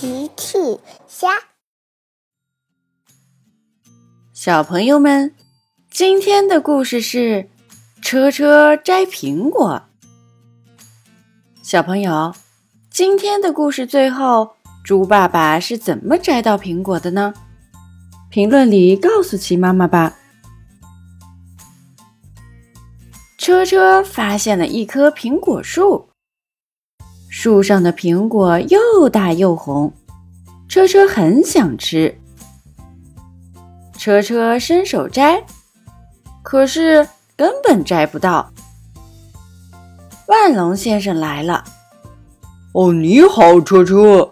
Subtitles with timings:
[0.00, 0.78] 奇趣
[1.08, 1.26] 虾，
[4.32, 5.34] 小朋友们，
[5.90, 7.50] 今天的故事是
[8.00, 9.82] 车车摘苹果。
[11.64, 12.32] 小朋友，
[12.88, 14.52] 今天的故事最后，
[14.84, 17.34] 猪爸爸是怎么摘到苹果的呢？
[18.30, 20.16] 评论里告诉奇妈妈吧。
[23.36, 26.07] 车车发现了一棵苹果树。
[27.40, 29.92] 树上的苹果又大又红，
[30.68, 32.18] 车车很想吃。
[33.96, 35.44] 车车伸手摘，
[36.42, 37.06] 可是
[37.36, 38.50] 根本摘不到。
[40.26, 41.62] 万龙先生来了，
[42.72, 44.28] 哦，你好，车车。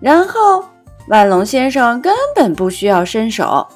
[0.00, 0.62] 然后
[1.08, 3.66] 万龙先生根本不需要伸手，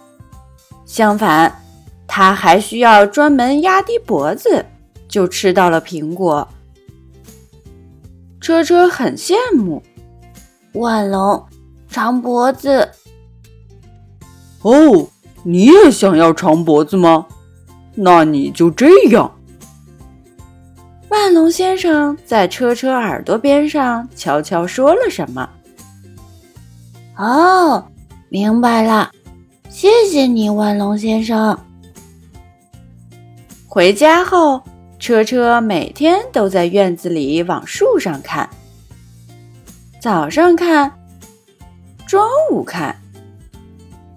[0.85, 1.63] 相反，
[2.07, 4.67] 他还需要专门压低脖子
[5.09, 6.47] 就吃到了苹果。
[8.47, 9.83] 车车很羡慕，
[10.75, 11.45] 万龙
[11.89, 12.89] 长脖子。
[14.63, 15.09] 哦，
[15.43, 17.27] 你也想要长脖子吗？
[17.97, 19.37] 那你就这样。
[21.09, 25.51] 万龙先生在车车耳朵边上悄悄说了什么？
[27.17, 27.85] 哦，
[28.29, 29.11] 明白了，
[29.69, 31.59] 谢谢你，万龙先生。
[33.67, 34.63] 回家后。
[35.07, 38.51] 车车每天都在院子里往树上看，
[40.01, 40.99] 早上看，
[42.09, 43.01] 中午看，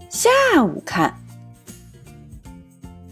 [0.10, 0.32] 下
[0.64, 1.16] 午看。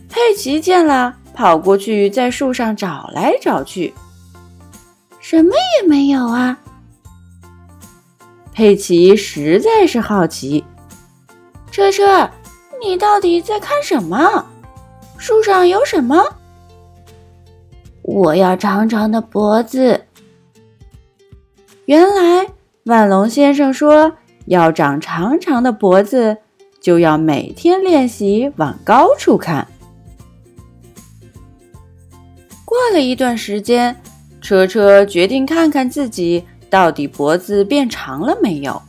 [0.09, 3.93] 佩奇见了，跑过去在树上找来找去，
[5.19, 6.57] 什么也没有啊。
[8.53, 10.65] 佩奇实在是好奇，
[11.69, 12.27] 车车，
[12.83, 14.43] 你到底在看什么？
[15.19, 16.25] 树上有什么？
[18.07, 20.05] 我要长长的脖子。
[21.87, 22.47] 原来
[22.85, 24.13] 万龙先生说，
[24.45, 26.37] 要长长长的脖子，
[26.79, 29.67] 就要每天练习往高处看。
[32.63, 33.93] 过了一段时间，
[34.39, 38.81] 车车决定看看自己到底脖子变长了没有。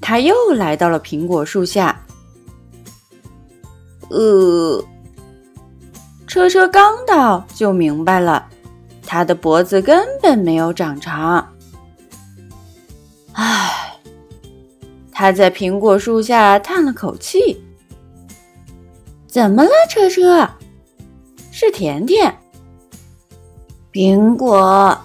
[0.00, 2.04] 他又来到了苹果树下，
[4.10, 4.84] 呃。
[6.32, 8.48] 车车刚到就明白了，
[9.06, 11.46] 他的脖子根本没有长长。
[13.34, 13.98] 唉，
[15.12, 17.62] 他在苹果树下叹了口气。
[19.26, 20.48] 怎么了，车车？
[21.50, 22.34] 是甜甜。
[23.92, 24.98] 苹果，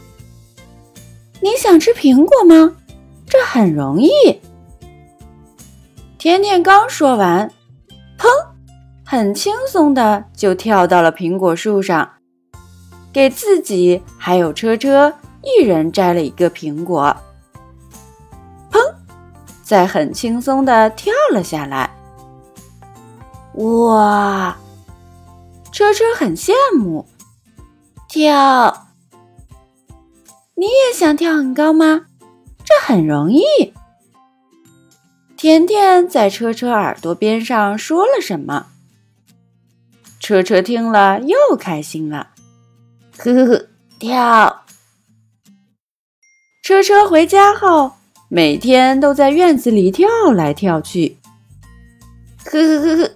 [1.41, 2.73] 你想吃苹果吗？
[3.27, 4.09] 这很容易。
[6.17, 7.51] 甜甜刚说完，
[9.09, 12.15] 很轻松的就跳到了苹果树上，
[13.13, 17.15] 给自己还有车车一人摘了一个苹果。
[18.69, 18.81] 砰！
[19.63, 21.89] 再很轻松的跳了下来。
[23.53, 24.57] 哇！
[25.71, 27.07] 车车很羡慕。
[28.09, 28.87] 跳！
[30.55, 32.07] 你也想跳很高吗？
[32.65, 33.41] 这很容易。
[35.37, 38.65] 甜甜在车车耳朵边上说了什么？
[40.27, 42.31] 车车听了又开心了，
[43.17, 43.67] 呵呵呵，
[43.97, 44.65] 跳！
[46.65, 47.93] 车车回家后，
[48.27, 51.17] 每天都在院子里跳来跳去，
[52.43, 53.11] 呵呵呵呵。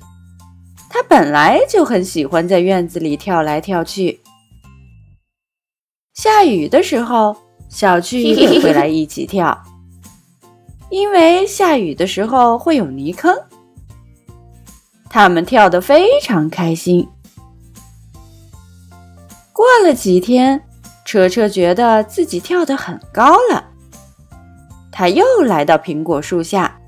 [0.89, 4.21] 他本来就很喜欢在院子里跳来跳去。
[6.13, 7.35] 下雨的时候，
[7.67, 9.61] 小趣 也会来一起跳，
[10.89, 13.37] 因为下雨的时候会有泥坑。
[15.13, 17.05] 他们跳得非常开心。
[19.51, 20.63] 过了几天，
[21.03, 23.65] 车车觉得自己跳得很高了，
[24.89, 26.79] 他又来到苹果树下。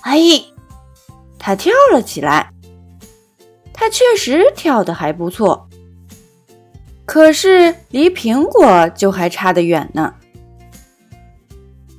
[0.00, 0.16] 哎，
[1.38, 2.50] 他跳了起来。
[3.74, 5.68] 他确实跳得还不错，
[7.04, 10.14] 可是离苹果就还差得远呢。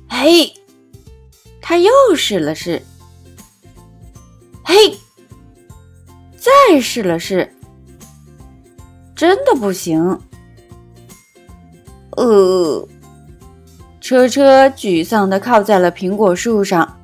[0.08, 0.52] 嘿，
[1.62, 2.82] 他又试了试。
[4.72, 4.96] 嘿，
[6.38, 7.52] 再试了试，
[9.16, 10.16] 真的不行。
[12.12, 12.88] 呃，
[14.00, 17.00] 车车沮丧的靠在了苹果树上，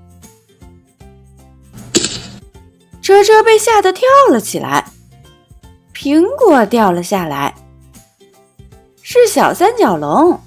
[3.03, 4.89] 车车被吓得跳了起来，
[5.93, 7.53] 苹果掉了下来，
[9.03, 10.41] 是小三角龙，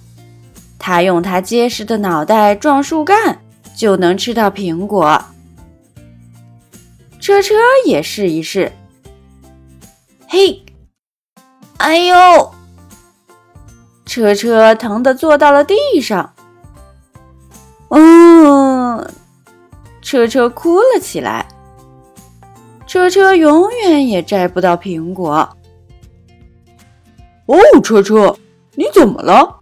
[0.78, 3.42] 它用它结实的脑袋撞树干，
[3.76, 5.22] 就能吃到苹果。
[7.30, 7.54] 车车
[7.86, 8.72] 也试一试。
[10.28, 10.66] 嘿，
[11.78, 12.52] 哎呦！
[14.04, 16.34] 车车疼得坐到了地上。
[17.90, 19.08] 嗯，
[20.02, 21.48] 车车哭了起来。
[22.88, 25.56] 车车永远也摘不到苹果。
[27.46, 28.36] 哦，车车，
[28.74, 29.60] 你怎么了？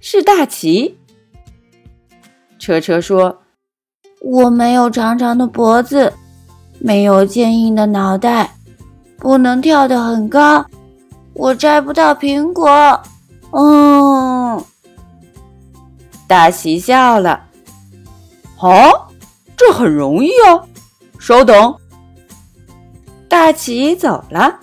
[0.00, 0.98] 是大奇。
[2.58, 3.42] 车车说
[4.22, 6.10] ：“我没有长长的脖子，
[6.86, 8.48] 没有坚硬的脑袋，
[9.18, 10.64] 不能跳得很高，
[11.34, 12.70] 我摘不到苹果。”
[13.50, 14.64] 嗯，
[16.28, 17.42] 大奇笑了。
[18.60, 19.08] 哦，
[19.56, 20.64] 这很容易哦。
[21.18, 21.74] 稍等。
[23.28, 24.60] 大奇走了。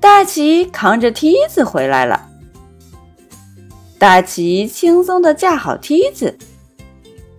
[0.00, 2.26] 大奇扛着梯子回来了。
[3.98, 6.38] 大奇轻松的架好梯子，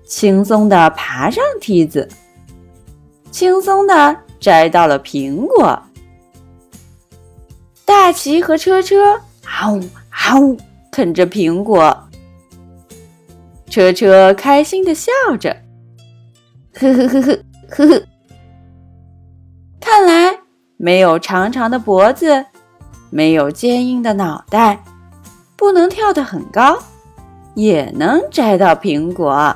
[0.06, 2.07] 轻松的爬上梯子，
[3.38, 5.80] 轻松的摘到了苹果。
[7.86, 9.22] 大奇和车车。
[9.45, 10.57] 嗷呜嗷呜，
[10.92, 11.95] 啃着苹果。
[13.69, 15.56] 车车开心的笑着，
[16.74, 17.38] 呵呵呵呵
[17.69, 18.01] 呵呵。
[19.80, 20.36] 看来
[20.78, 22.44] 没有长长的脖子，
[23.12, 24.83] 没有坚硬的脑袋，
[25.56, 26.80] 不能跳得很高，
[27.54, 29.56] 也能摘到苹果。